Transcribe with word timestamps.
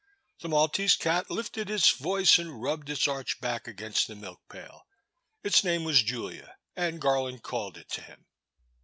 The 0.39 0.49
Maltese 0.49 0.95
cat 0.95 1.29
lifted 1.29 1.69
its 1.69 1.91
voice 1.91 2.39
and 2.39 2.59
rubbed 2.59 2.89
its 2.89 3.07
arched 3.07 3.39
back 3.39 3.67
against 3.67 4.07
the 4.07 4.15
milk 4.15 4.41
pail. 4.49 4.81
Its 5.43 5.63
name 5.63 5.83
was 5.83 6.01
Julia 6.01 6.57
and 6.75 6.99
Garland 6.99 7.43
called 7.43 7.77
it 7.77 7.87
to 7.89 8.01
him. 8.01 8.25